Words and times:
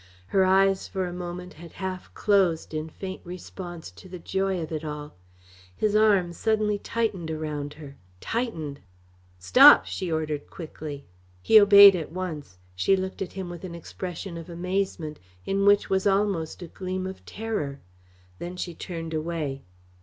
Her 0.29 0.43
eyes 0.43 0.87
for 0.87 1.05
a 1.05 1.13
moment 1.13 1.53
had 1.53 1.73
half 1.73 2.11
closed 2.15 2.73
in 2.73 2.89
faint 2.89 3.21
response 3.23 3.91
to 3.91 4.09
the 4.09 4.17
joy 4.17 4.59
of 4.59 4.71
it 4.71 4.83
all. 4.83 5.13
His 5.75 5.95
arm 5.95 6.33
suddenly 6.33 6.79
tightened 6.79 7.29
around 7.29 7.75
her 7.75 7.97
tightened! 8.19 8.79
"Stop!" 9.37 9.85
she 9.85 10.11
ordered 10.11 10.49
quickly. 10.49 11.05
He 11.43 11.59
obeyed 11.61 11.95
at 11.95 12.11
once. 12.11 12.57
She 12.73 12.95
looked 12.95 13.21
at 13.21 13.33
him 13.33 13.47
with 13.47 13.63
an 13.63 13.75
expression 13.75 14.37
of 14.39 14.49
amazement, 14.49 15.19
in 15.45 15.67
which 15.67 15.87
was 15.91 16.07
almost 16.07 16.63
a 16.63 16.67
gleam 16.67 17.05
of 17.05 17.23
terror. 17.23 17.79
Then 18.39 18.57
she 18.57 18.73
turned 18.73 19.13
away. 19.13 19.61